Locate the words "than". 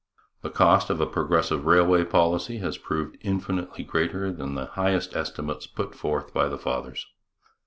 4.31-4.55